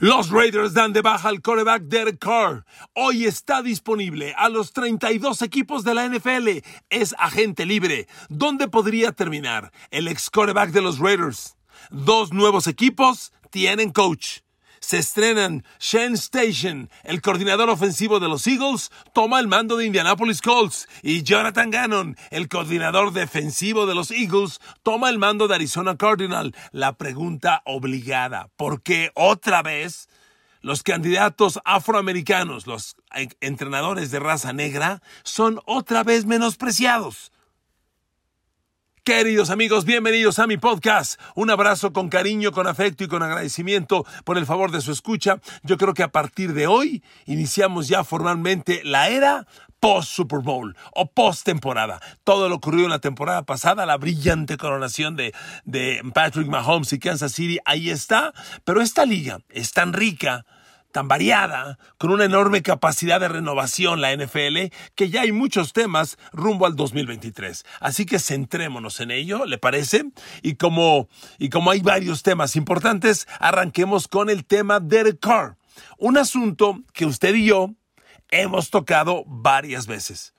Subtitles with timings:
[0.00, 2.64] Los Raiders dan de baja al coreback Derek Carr.
[2.94, 6.64] Hoy está disponible a los 32 equipos de la NFL.
[6.88, 8.06] Es agente libre.
[8.28, 11.56] ¿Dónde podría terminar el ex coreback de los Raiders?
[11.90, 14.42] Dos nuevos equipos tienen coach
[14.88, 20.40] se estrenan Shane Station, el coordinador ofensivo de los Eagles, toma el mando de Indianapolis
[20.40, 25.98] Colts y Jonathan Gannon, el coordinador defensivo de los Eagles, toma el mando de Arizona
[25.98, 26.54] Cardinal.
[26.72, 30.08] La pregunta obligada, ¿por qué otra vez
[30.62, 32.96] los candidatos afroamericanos, los
[33.40, 37.30] entrenadores de raza negra, son otra vez menospreciados?
[39.08, 41.18] Queridos amigos, bienvenidos a mi podcast.
[41.34, 45.40] Un abrazo con cariño, con afecto y con agradecimiento por el favor de su escucha.
[45.62, 49.46] Yo creo que a partir de hoy iniciamos ya formalmente la era
[49.80, 52.02] post Super Bowl o post temporada.
[52.22, 55.32] Todo lo ocurrió en la temporada pasada, la brillante coronación de,
[55.64, 58.34] de Patrick Mahomes y Kansas City, ahí está.
[58.64, 60.44] Pero esta liga es tan rica
[60.92, 66.18] tan variada, con una enorme capacidad de renovación la NFL, que ya hay muchos temas
[66.32, 67.64] rumbo al 2023.
[67.80, 70.04] Así que centrémonos en ello, ¿le parece?
[70.42, 75.56] Y como, y como hay varios temas importantes, arranquemos con el tema Derek Carr,
[75.98, 77.70] un asunto que usted y yo
[78.30, 80.34] hemos tocado varias veces.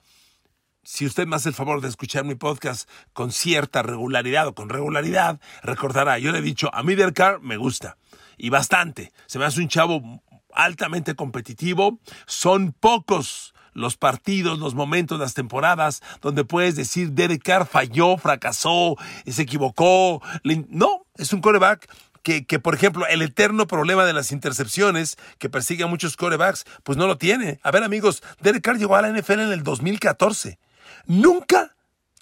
[0.83, 4.70] Si usted me hace el favor de escuchar mi podcast con cierta regularidad o con
[4.70, 7.97] regularidad, recordará, yo le he dicho, a mí Derek Carr me gusta
[8.38, 9.11] y bastante.
[9.27, 12.00] Se me hace un chavo altamente competitivo.
[12.25, 19.42] Son pocos los partidos, los momentos, las temporadas donde puedes decir Derek falló, fracasó, se
[19.42, 20.22] equivocó.
[20.44, 21.89] No, es un coreback
[22.23, 26.66] que, que, por ejemplo, el eterno problema de las intercepciones que persigue a muchos corebacks,
[26.83, 27.59] pues no lo tiene.
[27.64, 30.59] A ver, amigos, Derek Carr llegó a la NFL en el 2014.
[31.05, 31.75] Nunca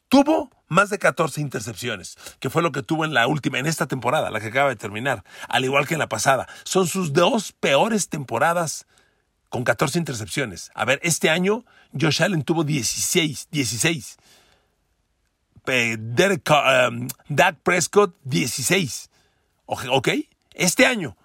[0.09, 3.87] tuvo más de 14 intercepciones, que fue lo que tuvo en la última, en esta
[3.87, 6.47] temporada, la que acaba de terminar, al igual que en la pasada.
[6.63, 8.85] Son sus dos peores temporadas
[9.49, 10.71] con 14 intercepciones.
[10.75, 11.65] A ver, este año
[11.99, 14.17] Josh Allen tuvo 16, 16.
[15.65, 19.09] Derek, um, Dak Prescott 16.
[19.65, 20.09] ¿Ok?
[20.53, 21.17] Este año.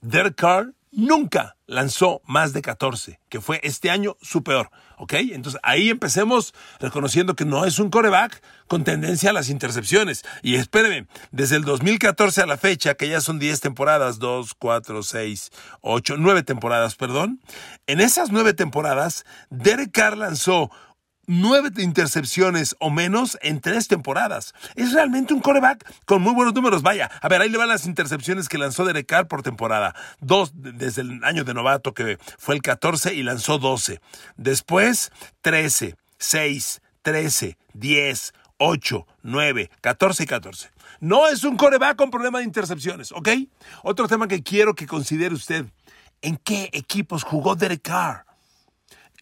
[0.00, 4.70] Derek Carr nunca lanzó más de 14, que fue este año su peor.
[4.98, 5.14] ¿Ok?
[5.14, 10.24] Entonces ahí empecemos reconociendo que no es un coreback con tendencia a las intercepciones.
[10.42, 15.02] Y espéreme, desde el 2014 a la fecha, que ya son 10 temporadas, 2, 4,
[15.02, 15.50] 6,
[15.80, 17.40] 8, 9 temporadas, perdón.
[17.86, 20.70] En esas 9 temporadas, Derek Carr lanzó
[21.26, 24.54] nueve intercepciones o menos en tres temporadas.
[24.74, 26.82] Es realmente un coreback con muy buenos números.
[26.82, 29.94] Vaya, a ver, ahí le van las intercepciones que lanzó Derek Carr por temporada.
[30.20, 34.00] Dos desde el año de novato, que fue el 14, y lanzó 12.
[34.36, 40.70] Después, 13, 6, 13, 10, 8, 9, 14 y 14.
[41.00, 43.28] No es un coreback con problema de intercepciones, ¿ok?
[43.82, 45.66] Otro tema que quiero que considere usted.
[46.22, 48.24] ¿En qué equipos jugó Derek Carr?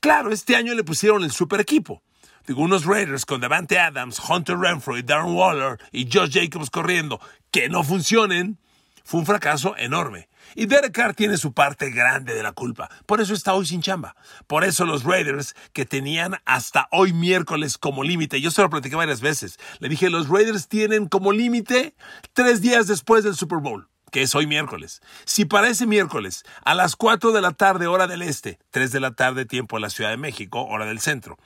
[0.03, 2.03] Claro, este año le pusieron el super equipo.
[2.45, 7.21] Digo, unos Raiders con Devante Adams, Hunter Renfro y Darren Waller y Josh Jacobs corriendo,
[7.53, 8.59] que no funcionen,
[9.05, 10.29] fue un fracaso enorme.
[10.57, 12.91] Y Derek Carr tiene su parte grande de la culpa.
[13.07, 14.17] Por eso está hoy sin chamba.
[14.49, 18.97] Por eso los Raiders, que tenían hasta hoy miércoles como límite, yo se lo platicé
[18.97, 21.95] varias veces, le dije, los Raiders tienen como límite
[22.33, 25.01] tres días después del Super Bowl que es hoy miércoles.
[25.25, 29.01] Si para ese miércoles, a las 4 de la tarde, hora del este, 3 de
[29.01, 31.39] la tarde, tiempo de la Ciudad de México, hora del centro,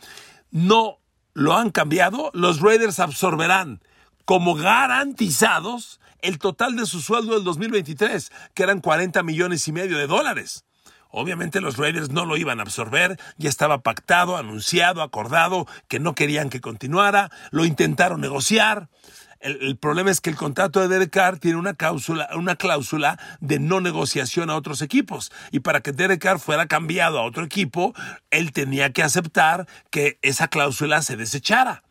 [0.51, 0.99] no
[1.33, 3.81] lo han cambiado, los Raiders absorberán
[4.25, 9.97] como garantizados el total de su sueldo del 2023, que eran 40 millones y medio
[9.97, 10.65] de dólares.
[11.11, 16.17] Obviamente los Raiders no lo iban a absorber, ya estaba pactado, anunciado, acordado que no
[16.17, 18.89] querían que continuara, lo intentaron negociar,
[19.41, 24.51] el, problema es que el contrato de Derek Carr tiene una cláusula, de no negociación
[24.51, 25.33] a otros equipos.
[25.51, 27.95] Y para que Derek Carr fuera cambiado a otro equipo,
[28.31, 31.83] él tenía que aceptar que esa cláusula se desechara.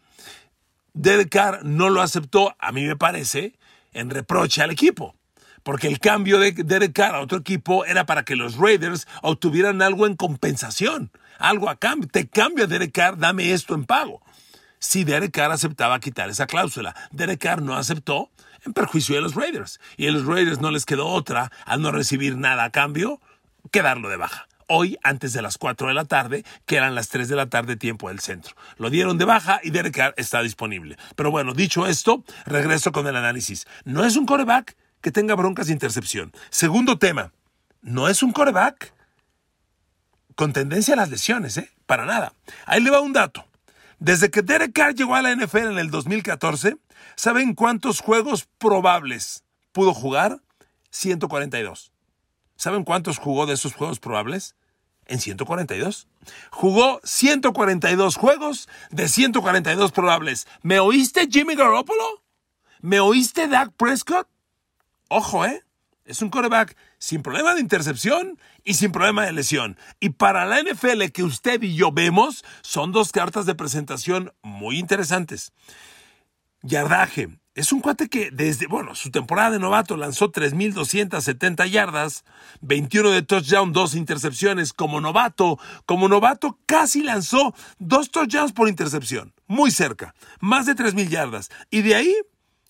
[0.94, 3.54] Derek Carr no lo aceptó, a mí me parece,
[3.94, 5.16] en reproche al equipo.
[5.64, 9.82] Porque el cambio de Derek Carr a otro equipo era para que los Raiders obtuvieran
[9.82, 11.12] algo en compensación.
[11.40, 12.08] Algo a cambio.
[12.10, 14.22] Te cambio a Derek Carr, dame esto en pago
[14.80, 16.96] si Derek Carr aceptaba quitar esa cláusula.
[17.12, 18.30] Derek Carr no aceptó
[18.66, 19.80] en perjuicio de los Raiders.
[19.98, 23.20] Y a los Raiders no les quedó otra, al no recibir nada a cambio,
[23.72, 24.48] que darlo de baja.
[24.68, 27.76] Hoy, antes de las 4 de la tarde, que eran las 3 de la tarde
[27.76, 28.56] tiempo del centro.
[28.78, 30.98] Lo dieron de baja y Derek Carr está disponible.
[31.16, 33.68] Pero bueno, dicho esto, regreso con el análisis.
[33.84, 36.34] No es un coreback que tenga broncas de intercepción.
[36.50, 37.32] Segundo tema,
[37.84, 38.92] no es un coreback
[40.34, 41.70] con tendencia a las lesiones, ¿eh?
[41.86, 42.34] Para nada.
[42.66, 43.46] Ahí le va un dato.
[44.00, 46.78] Desde que Derek Carr llegó a la NFL en el 2014,
[47.16, 50.42] ¿saben cuántos juegos probables pudo jugar?
[50.92, 51.92] 142.
[52.56, 54.56] ¿Saben cuántos jugó de esos juegos probables?
[55.08, 56.08] En 142.
[56.50, 60.48] Jugó 142 juegos de 142 probables.
[60.62, 62.24] ¿Me oíste Jimmy Garoppolo?
[62.82, 64.28] ¿Me oíste Dak Prescott?
[65.10, 65.64] Ojo, ¿eh?
[66.06, 69.76] Es un coreback sin problema de intercepción y sin problema de lesión.
[70.00, 74.78] Y para la NFL que usted y yo vemos, son dos cartas de presentación muy
[74.78, 75.52] interesantes.
[76.62, 77.30] Yardaje.
[77.56, 82.24] Es un cuate que desde, bueno, su temporada de novato lanzó 3.270 yardas,
[82.62, 84.74] 21 de touchdown, dos intercepciones.
[84.74, 85.58] Como novato,
[85.88, 89.34] como novato casi lanzó dos touchdowns por intercepción.
[89.48, 91.50] Muy cerca, más de 3.000 yardas.
[91.72, 92.16] Y de ahí,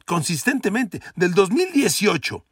[0.06, 2.46] consistentemente, del 2018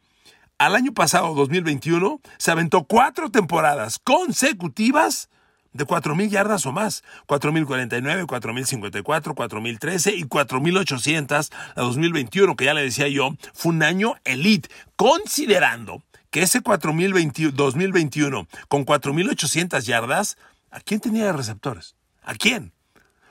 [0.58, 5.28] al año pasado, 2021, se aventó cuatro temporadas consecutivas
[5.72, 7.02] de 4.000 yardas o más.
[7.26, 14.14] 4.049, 4.054, 4.013 y 4.800 a 2021, que ya le decía yo, fue un año
[14.24, 20.36] elite, considerando que ese 2021 con 4.800 yardas,
[20.70, 21.94] ¿a quién tenía receptores?
[22.22, 22.73] ¿A quién?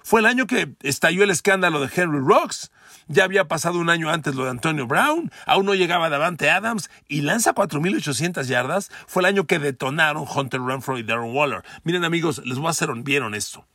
[0.03, 2.71] Fue el año que estalló el escándalo de Henry Rocks.
[3.07, 6.89] Ya había pasado un año antes lo de Antonio Brown, aún no llegaba Davante Adams
[7.07, 8.91] y lanza 4.800 yardas.
[9.07, 11.63] Fue el año que detonaron Hunter Renfro y Darren Waller.
[11.83, 13.65] Miren amigos, les voy a ser bien honesto.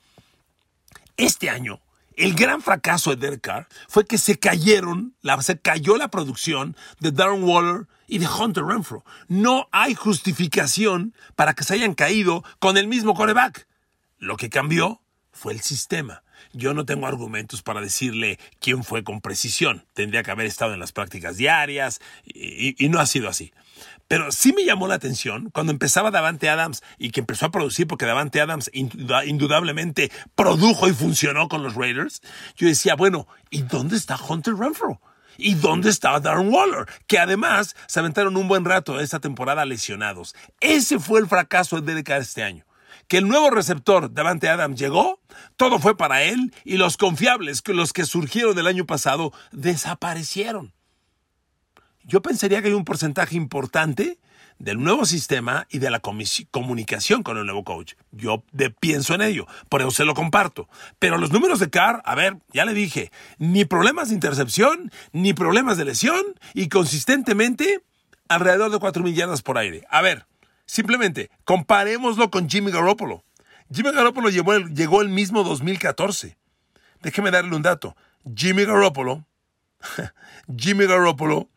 [1.17, 1.81] Este año,
[2.17, 7.43] el gran fracaso de Derek fue que se cayeron, se cayó la producción de Darren
[7.43, 9.05] Waller y de Hunter Renfro.
[9.29, 13.67] No hay justificación para que se hayan caído con el mismo coreback.
[14.19, 15.01] Lo que cambió
[15.39, 16.25] fue el sistema.
[16.53, 19.85] Yo no tengo argumentos para decirle quién fue con precisión.
[19.95, 23.53] Tendría que haber estado en las prácticas diarias y, no ha sido así.
[24.09, 27.87] Pero sí me llamó la atención cuando empezaba Davante Adams y que empezó a producir,
[27.87, 32.21] porque Davante Adams indudablemente produjo y funcionó con los Raiders.
[32.57, 35.01] Yo decía, bueno, ¿y dónde está Hunter Renfro?
[35.37, 36.87] ¿Y dónde está Darren Waller?
[37.07, 40.35] Que además se aventaron un buen rato esta temporada lesionados.
[40.61, 42.68] Ese fue el fracaso de Derek este año
[43.09, 45.21] que el nuevo receptor Davante Adams llegó,
[45.57, 50.73] todo fue para él y los confiables, los que surgieron del año pasado, desaparecieron.
[52.05, 54.19] Yo pensaría que hay un porcentaje importante
[54.59, 57.95] del nuevo sistema y de la comunicación con el nuevo coach.
[58.13, 58.45] Yo
[58.81, 60.69] pienso en ello, por eso se lo comparto.
[60.99, 65.33] Pero los números de Carr, a ver, ya le dije, ni problemas de intercepción, ni
[65.33, 66.23] problemas de lesión
[66.55, 67.83] y consistentemente
[68.29, 69.87] alrededor de 4 millardas por aire.
[69.91, 70.27] A ver,
[70.69, 73.25] Simplemente, comparémoslo con Jimmy Garoppolo.
[73.73, 76.37] Jimmy Garoppolo llegó el, mismo 2014.
[77.01, 77.97] Déjeme darle un dato.
[78.37, 79.25] Jimmy Garoppolo,
[80.57, 81.49] Jimmy Garoppolo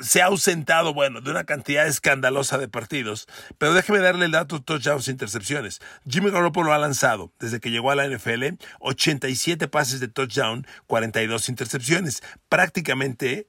[0.00, 3.26] se ha ausentado, bueno, de una cantidad escandalosa de partidos.
[3.58, 5.80] Pero déjeme darle el dato touchdowns intercepciones.
[6.08, 11.48] Jimmy Garoppolo ha lanzado, desde que llegó a la NFL, 87 pases de touchdown, 42
[11.48, 12.22] intercepciones.
[12.48, 13.48] Prácticamente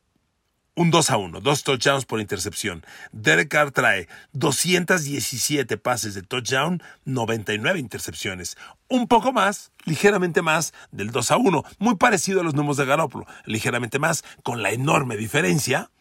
[0.75, 2.83] un 2 a 1, dos touchdowns por intercepción.
[3.11, 8.57] Derek Carr trae 217 pases de touchdown, 99 intercepciones.
[8.87, 12.85] Un poco más, ligeramente más del 2 a 1, muy parecido a los números de
[12.85, 15.91] Garoppolo, ligeramente más, con la enorme diferencia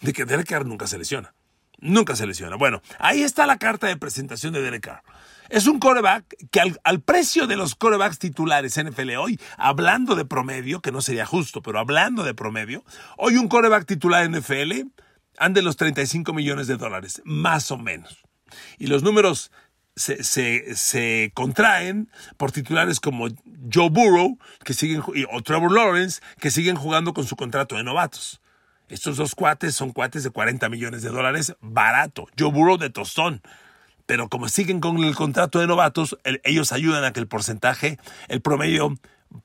[0.00, 1.34] de que Derek Carr nunca se lesiona.
[1.78, 2.56] Nunca se lesiona.
[2.56, 5.02] Bueno, ahí está la carta de presentación de Derek Carr.
[5.50, 10.80] Es un coreback que al, precio de los corebacks titulares NFL hoy, hablando de promedio,
[10.80, 12.84] que no sería justo, pero hablando de promedio,
[13.16, 14.72] hoy un coreback titular NFL
[15.38, 18.24] anda en los 35 millones de dólares, más o menos.
[18.78, 19.50] Y los números
[19.96, 23.28] se, se, contraen por titulares como
[23.72, 28.40] Joe Burrow que siguen, o Trevor Lawrence, que siguen jugando con su contrato de novatos.
[28.88, 32.26] Estos dos cuates son cuates de 40 millones de dólares, barato.
[32.38, 33.42] Joe Burrow de tostón
[34.06, 38.40] pero como siguen con el contrato de novatos, ellos ayudan a que el porcentaje, el
[38.40, 38.94] promedio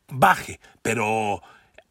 [0.07, 1.41] baje, pero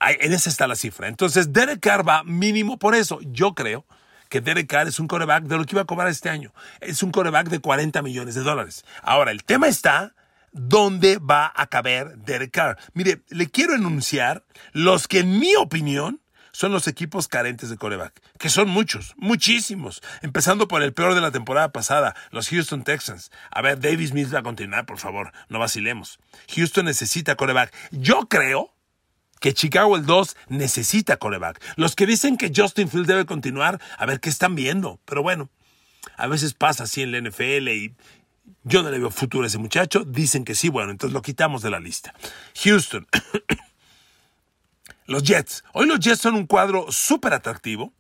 [0.01, 1.09] en esa está la cifra.
[1.09, 3.19] Entonces, Derek Carr va mínimo por eso.
[3.23, 3.85] Yo creo
[4.29, 6.53] que Derek Carr es un coreback de lo que iba a cobrar este año.
[6.81, 8.85] Es un coreback de 40 millones de dólares.
[9.03, 10.15] Ahora, el tema está
[10.53, 12.79] dónde va a caber Derek Carr.
[12.93, 16.21] Mire, le quiero enunciar los que en mi opinión
[16.53, 21.21] son los equipos carentes de coreback, que son muchos, muchísimos, empezando por el peor de
[21.21, 23.31] la temporada pasada, los Houston Texans.
[23.51, 26.19] A ver, Davis Mills va a continuar, por favor, no vacilemos.
[26.55, 27.75] Houston necesita coreback.
[27.91, 28.75] Yo creo
[29.41, 31.63] que Chicago el 2 necesita coreback.
[31.77, 35.01] Los que dicen que Justin Field debe continuar, a ver qué están viendo.
[35.05, 35.49] Pero bueno,
[36.17, 37.95] a veces pasa así en la NFL y
[38.65, 40.05] yo no le veo futuro a ese muchacho.
[40.05, 42.15] Dicen que sí, bueno, entonces lo quitamos de la lista.
[42.63, 43.07] Houston.
[45.09, 45.65] Los Jets.
[45.73, 47.95] Hoy los Jets son un cuadro súper atractivo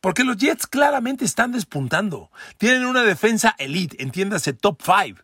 [0.00, 2.30] porque los Jets claramente están despuntando.
[2.56, 5.20] Tienen una defensa elite, entiéndase top 5.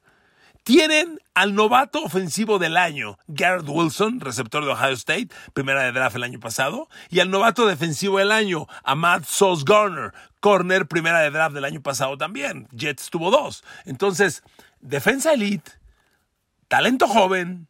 [0.65, 6.17] Tienen al novato ofensivo del año, Garrett Wilson, receptor de Ohio State, primera de draft
[6.17, 11.31] el año pasado, y al novato defensivo del año, Matt Sauce Garner, corner, primera de
[11.31, 12.69] draft del año pasado también.
[12.73, 13.65] Jets tuvo dos.
[13.87, 14.43] Entonces,
[14.81, 15.73] defensa elite,
[16.69, 17.70] talento joven,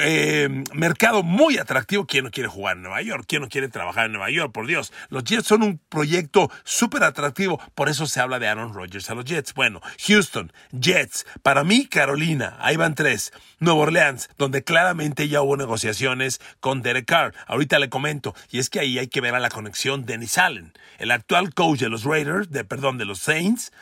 [0.00, 2.06] eh, mercado muy atractivo.
[2.06, 3.24] ¿Quién no quiere jugar en Nueva York?
[3.26, 4.52] ¿Quién no quiere trabajar en Nueva York?
[4.52, 7.60] Por Dios, los Jets son un proyecto súper atractivo.
[7.74, 9.54] Por eso se habla de Aaron Rodgers a los Jets.
[9.54, 11.26] Bueno, Houston, Jets.
[11.42, 12.56] Para mí, Carolina.
[12.60, 13.32] Ahí van tres.
[13.58, 17.34] Nueva Orleans, donde claramente ya hubo negociaciones con Derek Carr.
[17.46, 18.34] Ahorita le comento.
[18.50, 20.72] Y es que ahí hay que ver a la conexión de Dennis Allen.
[20.98, 23.72] El actual coach de los Raiders, de, perdón, de los Saints,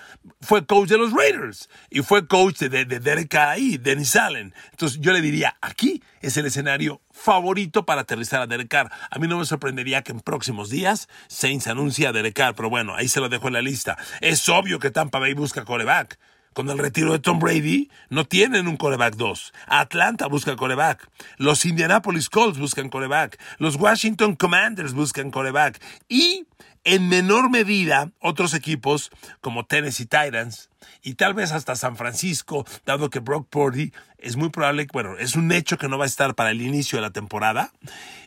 [0.41, 1.69] fue coach de los Raiders.
[1.91, 4.55] Y fue coach de, de Derek Carr ahí, Dennis Allen.
[4.71, 8.91] Entonces yo le diría, aquí es el escenario favorito para aterrizar a Derek Carr.
[9.11, 12.71] A mí no me sorprendería que en próximos días Saints anuncie a Derek Carr, pero
[12.71, 13.97] bueno, ahí se lo dejo en la lista.
[14.21, 16.19] Es obvio que Tampa Bay busca coreback.
[16.53, 19.55] Con el retiro de Tom Brady, no tienen un coreback 2.
[19.69, 21.09] Atlanta busca coreback.
[21.39, 23.41] Los Indianapolis Colts buscan coreback.
[23.57, 25.83] Los Washington Commanders buscan coreback.
[26.11, 26.47] Y
[26.85, 29.11] en menor medida, otros equipos
[29.41, 30.71] como Tennessee Titans
[31.03, 35.37] y tal vez hasta San Francisco, dado que Brock Purdy es muy probable, bueno, es
[35.37, 37.73] un hecho que no va a estar para el inicio de la temporada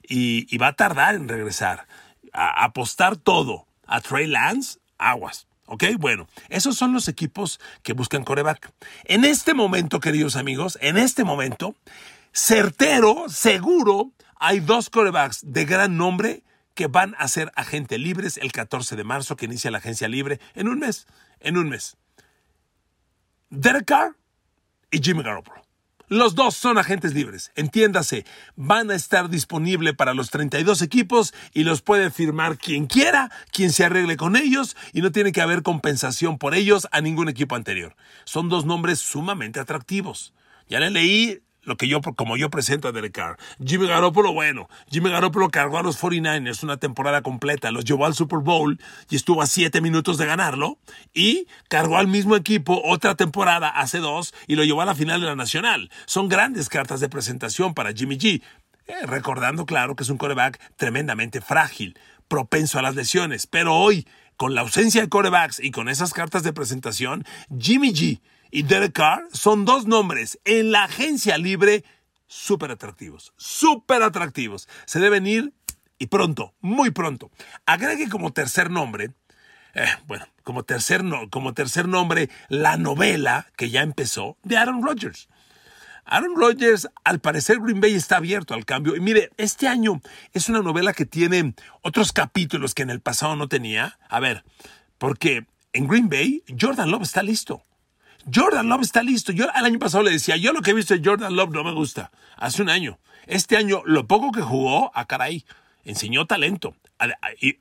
[0.07, 1.87] y, va a tardar en regresar.
[2.31, 5.47] A, apostar todo a Trey Lance, aguas.
[5.67, 5.83] ¿Ok?
[5.97, 8.71] Bueno, esos son los equipos que buscan coreback.
[9.05, 11.75] En este momento, queridos amigos, en este momento,
[12.31, 16.43] certero, seguro, hay dos corebacks de gran nombre
[16.75, 20.39] que van a ser agentes libres el 14 de marzo, que inicia la agencia libre
[20.53, 21.07] en un mes.
[21.39, 21.97] En un mes.
[23.49, 24.15] Derek Carr
[24.91, 25.65] y Jimmy Garoppolo.
[26.07, 31.63] Los dos son agentes libres, entiéndase, van a estar disponibles para los 32 equipos y
[31.63, 35.63] los puede firmar quien quiera, quien se arregle con ellos y no tiene que haber
[35.63, 37.95] compensación por ellos a ningún equipo anterior.
[38.23, 40.35] Son dos nombres sumamente atractivos.
[40.69, 43.37] Ya le leí lo que yo, como yo presento a Derek Carr.
[43.63, 48.13] Jimmy Garoppolo, bueno, Jimmy Garoppolo cargó a los 49ers una temporada completa, los llevó al
[48.13, 48.79] Super Bowl
[49.09, 50.77] y estuvo a siete minutos de ganarlo,
[51.13, 55.19] y cargó al mismo equipo otra temporada hace dos y lo llevó a la final
[55.19, 55.89] de la Nacional.
[56.05, 58.41] Son grandes cartas de presentación para Jimmy G.
[58.87, 64.07] Eh, recordando, claro, que es un coreback tremendamente frágil, propenso a las lesiones, pero hoy,
[64.37, 67.25] con la ausencia de corebacks y con esas cartas de presentación,
[67.57, 68.21] Jimmy G
[68.55, 71.83] y Derek Carr son dos nombres en la agencia libre
[72.25, 74.69] súper atractivos, súper atractivos.
[74.85, 75.51] Se deben ir
[75.99, 77.31] y pronto, muy pronto.
[77.65, 79.11] Agregue como tercer nombre,
[79.73, 85.27] eh, bueno, como tercer, como tercer nombre, la novela que ya empezó de Aaron Rodgers.
[86.05, 88.95] Aaron Rodgers, al parecer Green Bay está abierto al cambio.
[88.95, 89.99] Y mire, este año
[90.31, 93.99] es una novela que tiene otros capítulos que en el pasado no tenía.
[94.07, 94.45] A ver,
[94.97, 97.61] porque en Green Bay Jordan Love está listo.
[98.33, 99.31] Jordan Love está listo.
[99.31, 101.63] Yo el año pasado le decía, yo lo que he visto de Jordan Love no
[101.63, 102.11] me gusta.
[102.37, 102.97] Hace un año.
[103.27, 105.45] Este año, lo poco que jugó, a ah, caray,
[105.83, 106.75] enseñó talento.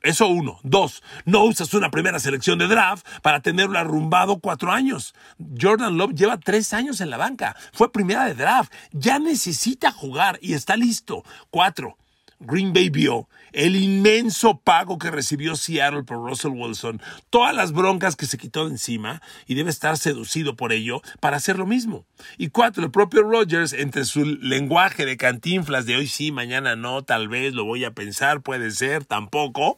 [0.02, 0.58] Eso uno.
[0.62, 5.14] Dos, no usas una primera selección de draft para tenerlo arrumbado cuatro años.
[5.60, 7.56] Jordan Love lleva tres años en la banca.
[7.72, 8.72] Fue primera de draft.
[8.92, 11.24] Ya necesita jugar y está listo.
[11.50, 11.98] Cuatro,
[12.44, 18.16] Green Bay vio el inmenso pago que recibió Seattle por Russell Wilson, todas las broncas
[18.16, 22.04] que se quitó de encima y debe estar seducido por ello para hacer lo mismo.
[22.36, 27.02] Y cuatro, el propio Rogers, entre su lenguaje de cantinflas de hoy sí, mañana no,
[27.04, 29.76] tal vez lo voy a pensar, puede ser, tampoco,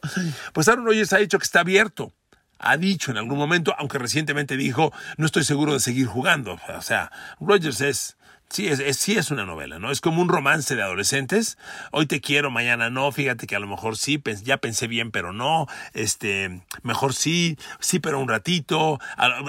[0.53, 2.13] pues Aaron Rodgers ha dicho que está abierto
[2.59, 6.57] ha dicho en algún momento, aunque recientemente dijo, no estoy seguro de seguir jugando.
[6.75, 8.17] O sea, Rogers es
[8.49, 9.91] Sí es, sí es una novela, ¿no?
[9.91, 11.57] Es como un romance de adolescentes.
[11.91, 13.11] Hoy te quiero, mañana no.
[13.11, 15.67] Fíjate que a lo mejor sí, ya pensé bien, pero no.
[15.93, 18.99] Este, mejor sí, sí, pero un ratito.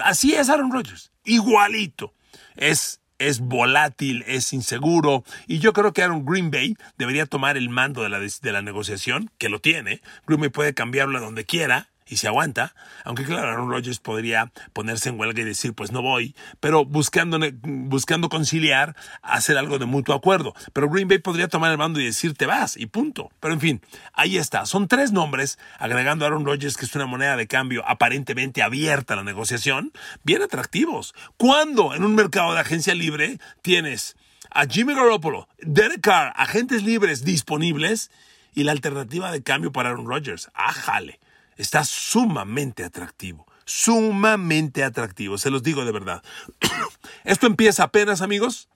[0.04, 1.12] Así es Aaron Rodgers.
[1.24, 2.12] Igualito.
[2.56, 5.24] Es, es volátil, es inseguro.
[5.46, 8.62] Y yo creo que Aaron Green Bay debería tomar el mando de la, de la
[8.62, 10.02] negociación, que lo tiene.
[10.26, 12.74] Green Bay puede cambiarlo a donde quiera y se aguanta,
[13.04, 17.38] aunque claro, Aaron Rodgers podría ponerse en huelga y decir, pues no voy, pero buscando,
[17.62, 20.54] buscando conciliar, hacer algo de mutuo acuerdo.
[20.72, 23.30] Pero Green Bay podría tomar el mando y decir, te vas, y punto.
[23.40, 24.66] Pero en fin, ahí está.
[24.66, 29.14] Son tres nombres, agregando a Aaron Rodgers, que es una moneda de cambio aparentemente abierta
[29.14, 29.92] a la negociación,
[30.24, 31.14] bien atractivos.
[31.36, 34.16] Cuando en un mercado de agencia libre tienes
[34.50, 38.10] a Jimmy Garoppolo, Derek Carr, agentes libres disponibles,
[38.54, 40.50] y la alternativa de cambio para Aaron Rodgers.
[40.52, 41.20] ¡Ájale!
[41.58, 43.46] Está sumamente atractivo.
[43.66, 46.22] Sumamente atractivo, se los digo de verdad.
[47.24, 48.70] Esto empieza apenas, amigos.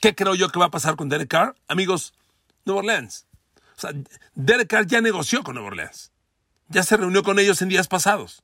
[0.00, 1.54] ¿Qué creo yo que va a pasar con Derek Carr?
[1.68, 2.14] Amigos,
[2.64, 3.26] Nueva Orleans.
[3.76, 3.90] O sea,
[4.34, 6.12] Derek Carr ya negoció con Nueva Orleans.
[6.68, 8.42] Ya se reunió con ellos en días pasados.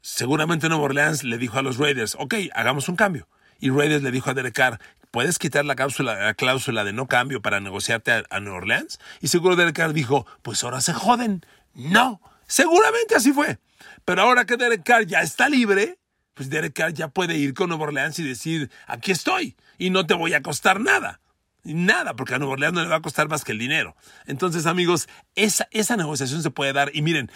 [0.00, 3.28] seguramente Nueva Orleans le dijo a los Raiders, ok, hagamos un cambio.
[3.60, 7.06] Y Raiders le dijo a Derek Carr, ¿puedes quitar la cláusula, la cláusula de no
[7.06, 8.98] cambio para negociarte a, a Nueva Orleans?
[9.20, 11.44] Y seguro Derek Carr dijo, pues ahora se joden.
[11.74, 13.60] No, seguramente así fue.
[14.04, 15.98] Pero ahora que Derek Carr ya está libre,
[16.34, 20.06] pues Derek Carr ya puede ir con Nueva Orleans y decir, aquí estoy y no
[20.06, 21.20] te voy a costar nada.
[21.62, 23.94] Nada, porque a Nueva Orleans no le va a costar más que el dinero.
[24.26, 26.90] Entonces, amigos, esa, esa negociación se puede dar.
[26.94, 27.30] Y miren,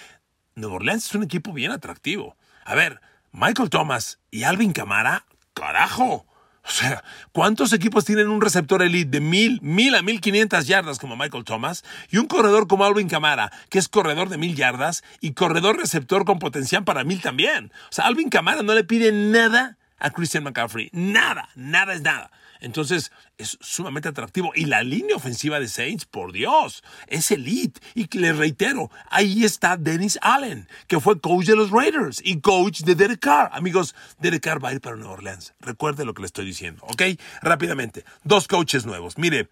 [0.54, 2.36] Nueva Orleans es un equipo bien atractivo.
[2.64, 3.00] A ver,
[3.32, 6.26] Michael Thomas y Alvin Camara, carajo.
[6.64, 7.02] O sea,
[7.32, 11.44] ¿cuántos equipos tienen un receptor elite de mil, mil a mil quinientas yardas como Michael
[11.44, 15.76] Thomas y un corredor como Alvin Camara, que es corredor de mil yardas y corredor
[15.76, 17.72] receptor con potencial para mil también?
[17.90, 20.88] O sea, Alvin Camara no le pide nada a Christian McCaffrey.
[20.92, 22.30] Nada, nada es nada.
[22.62, 24.52] Entonces, es sumamente atractivo.
[24.54, 27.80] Y la línea ofensiva de Saints, por Dios, es elite.
[27.94, 32.82] Y les reitero, ahí está Dennis Allen, que fue coach de los Raiders y coach
[32.82, 33.50] de Derek Carr.
[33.52, 35.54] Amigos, Derek Carr va a ir para Nueva Orleans.
[35.60, 37.02] Recuerde lo que le estoy diciendo, ¿ok?
[37.42, 39.18] Rápidamente, dos coaches nuevos.
[39.18, 39.48] Mire,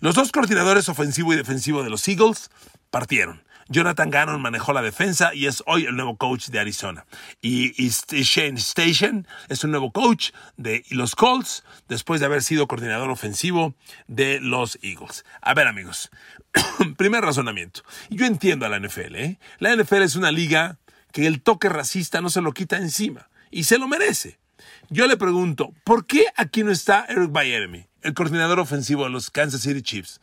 [0.00, 2.50] los dos coordinadores ofensivo y defensivo de los Eagles
[2.90, 3.42] partieron.
[3.70, 7.06] Jonathan Gannon manejó la defensa y es hoy el nuevo coach de Arizona.
[7.40, 13.10] Y, Shane Station es un nuevo coach de los Colts después de haber sido coordinador
[13.10, 13.76] ofensivo
[14.08, 15.24] de los Eagles.
[15.40, 16.10] A ver amigos,
[16.96, 17.82] primer razonamiento.
[18.10, 19.14] Yo entiendo a la NFL.
[19.14, 19.38] ¿eh?
[19.60, 20.78] La NFL es una liga
[21.12, 24.40] que el toque racista no se lo quita encima y se lo merece.
[24.88, 29.30] Yo le pregunto, ¿por qué aquí no está Eric Bieniemy, el coordinador ofensivo de los
[29.30, 30.20] Kansas City Chiefs?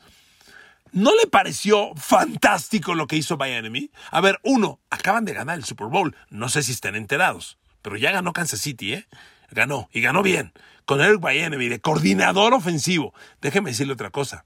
[0.91, 3.91] ¿No le pareció fantástico lo que hizo Miami?
[4.11, 6.15] A ver, uno, acaban de ganar el Super Bowl.
[6.29, 9.07] No sé si están enterados, pero ya ganó Kansas City, ¿eh?
[9.51, 10.53] Ganó, y ganó bien.
[10.85, 13.13] Con Eric Miami de coordinador ofensivo.
[13.41, 14.45] Déjeme decirle otra cosa.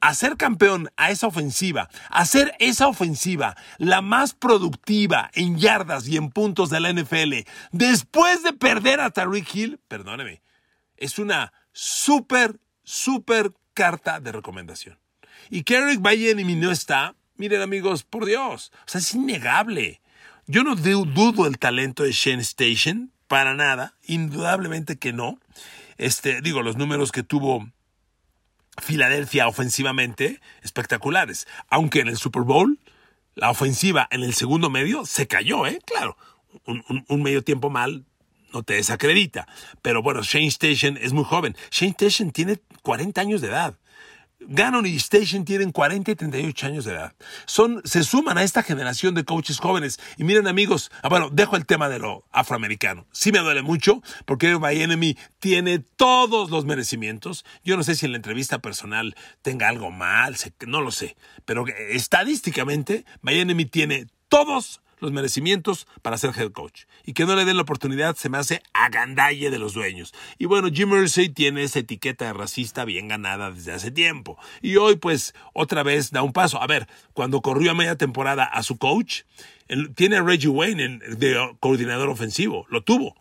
[0.00, 6.30] Hacer campeón a esa ofensiva, hacer esa ofensiva la más productiva en yardas y en
[6.30, 10.42] puntos de la NFL, después de perder a Tariq Hill, perdóneme,
[10.98, 14.98] es una súper, súper carta de recomendación.
[15.50, 20.00] Y que Eric Bieniemy no está, miren amigos, por Dios, o sea, es innegable.
[20.46, 25.40] Yo no dudo el talento de Shane Station, para nada, indudablemente que no.
[25.98, 27.68] Este, digo, los números que tuvo
[28.80, 31.48] Filadelfia ofensivamente, espectaculares.
[31.68, 32.78] Aunque en el Super Bowl,
[33.34, 35.80] la ofensiva en el segundo medio se cayó, ¿eh?
[35.84, 36.16] Claro,
[36.66, 38.04] un medio tiempo mal
[38.52, 39.46] no te desacredita.
[39.82, 41.56] Pero bueno, Shane Station es muy joven.
[41.70, 43.78] Shane Station tiene 40 años de edad.
[44.40, 47.14] Gannon y Station tienen 40 y 38 años de edad.
[47.46, 49.98] Son, se suman a esta generación de coaches jóvenes.
[50.16, 53.06] Y miren amigos, ah, bueno, dejo el tema de lo afroamericano.
[53.12, 57.44] Sí me duele mucho porque My tiene todos los merecimientos.
[57.64, 61.16] Yo no sé si en la entrevista personal tenga algo mal, no lo sé.
[61.44, 66.84] Pero estadísticamente, My tiene todos los merecimientos para ser head coach.
[67.04, 70.14] Y que no le den la oportunidad se me hace agandalle de los dueños.
[70.38, 74.38] Y bueno, Jim Mersey tiene esa etiqueta de racista bien ganada desde hace tiempo.
[74.62, 76.60] Y hoy pues otra vez da un paso.
[76.60, 79.22] A ver, cuando corrió a media temporada a su coach,
[79.94, 82.66] tiene a Reggie Wayne de coordinador ofensivo.
[82.68, 83.16] Lo tuvo.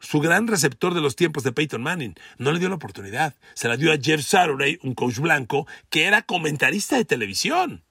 [0.00, 3.34] Su gran receptor de los tiempos de Peyton Manning no le dio la oportunidad.
[3.54, 7.82] Se la dio a Jeff Saturday, un coach blanco, que era comentarista de televisión.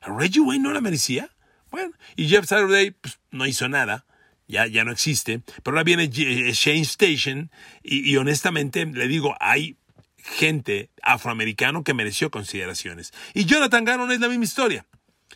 [0.00, 1.30] ¿A Reggie Wayne no la merecía?
[1.72, 4.04] Bueno, y Jeff Saturday pues, no hizo nada,
[4.46, 7.50] ya, ya no existe, pero ahora viene eh, Shane Station
[7.82, 9.76] y, y honestamente le digo, hay
[10.18, 13.12] gente afroamericano que mereció consideraciones.
[13.34, 14.86] Y Jonathan Gannon es la misma historia.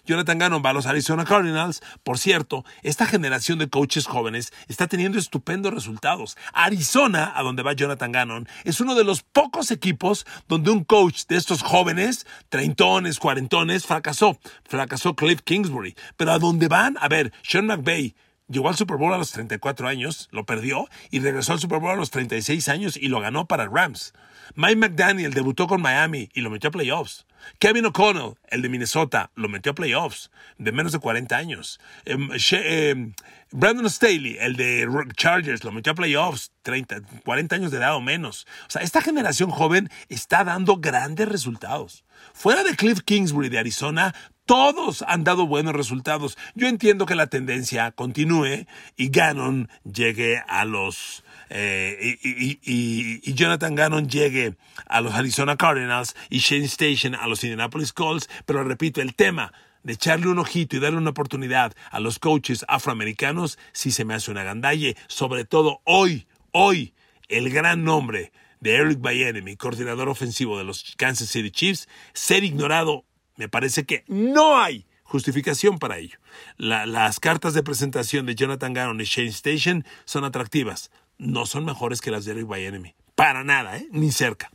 [0.07, 1.83] Jonathan Gannon va a los Arizona Cardinals.
[2.03, 6.37] Por cierto, esta generación de coaches jóvenes está teniendo estupendos resultados.
[6.53, 11.27] Arizona, a donde va Jonathan Gannon, es uno de los pocos equipos donde un coach
[11.29, 14.38] de estos jóvenes, treintones, cuarentones, fracasó.
[14.64, 15.97] Fracasó Cliff Kingsbury.
[16.16, 18.14] Pero a donde van, a ver, Sean McVay,
[18.49, 21.90] Llegó al Super Bowl a los 34 años, lo perdió y regresó al Super Bowl
[21.90, 24.14] a los 36 años y lo ganó para Rams.
[24.55, 27.27] Mike McDaniel debutó con Miami y lo metió a playoffs.
[27.59, 31.81] Kevin O'Connell, el de Minnesota, lo metió a playoffs de menos de 40 años.
[32.05, 33.14] Em, em,
[33.51, 38.01] Brandon Staley, el de Chargers, lo metió a playoffs 30, 40 años de edad o
[38.01, 38.46] menos.
[38.66, 42.05] O sea, esta generación joven está dando grandes resultados.
[42.33, 44.14] Fuera de Cliff Kingsbury de Arizona,
[44.46, 46.38] todos han dado buenos resultados.
[46.55, 54.09] Yo entiendo que la tendencia continúe y Gannon llegue a los eh, y, Jonathan Gannon
[54.09, 54.55] llegue
[54.87, 59.52] a los Arizona Cardinals y Shane Station a los Indianapolis Colts, pero repito, el tema
[59.82, 64.14] de echarle un ojito y darle una oportunidad a los coaches afroamericanos sí se me
[64.14, 66.94] hace una gandalle, sobre todo hoy, hoy,
[67.28, 73.04] el gran nombre de Eric Bieniemy, coordinador ofensivo de los Kansas City Chiefs, ser ignorado,
[73.36, 76.18] me parece que no hay justificación para ello.
[76.56, 80.90] las cartas de presentación de Jonathan Gannon y Shane Station son atractivas.
[81.18, 82.94] No son mejores que las de Eric Bienemy.
[83.14, 83.86] Para nada, ¿eh?
[83.92, 84.50] ni cerca.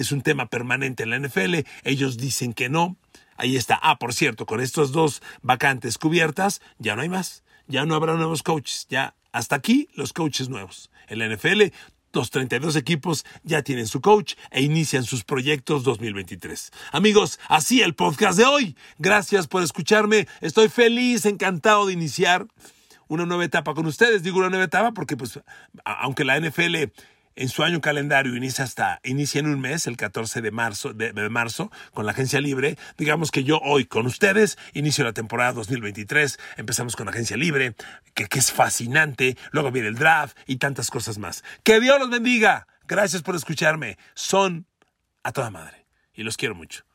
[0.00, 1.56] Es un tema permanente en la NFL.
[1.84, 2.96] Ellos dicen que no.
[3.36, 3.78] Ahí está.
[3.82, 7.44] Ah, por cierto, con estos dos vacantes cubiertas, ya no hay más.
[7.66, 8.86] Ya no habrá nuevos coaches.
[8.88, 10.90] Ya hasta aquí los coaches nuevos.
[11.06, 11.64] En la NFL
[12.14, 16.70] los 32 equipos ya tienen su coach e inician sus proyectos 2023.
[16.92, 18.76] Amigos, así el podcast de hoy.
[18.98, 20.26] Gracias por escucharme.
[20.40, 22.46] Estoy feliz, encantado de iniciar
[23.06, 24.22] una nueva etapa con ustedes.
[24.22, 25.38] Digo una nueva etapa porque, pues,
[25.84, 26.90] aunque la NFL
[27.40, 31.12] en su año calendario inicia hasta inicia en un mes, el 14 de marzo, de,
[31.30, 32.76] marzo, con la agencia libre.
[32.98, 36.38] Digamos que yo hoy con ustedes inicio la temporada 2023.
[36.58, 37.74] Empezamos con la agencia libre,
[38.12, 39.38] que, que es fascinante.
[39.52, 41.42] Luego viene el draft y tantas cosas más.
[41.62, 42.66] Que Dios los bendiga.
[42.86, 43.96] Gracias por escucharme.
[44.12, 44.66] Son
[45.22, 46.89] a toda madre y los quiero mucho.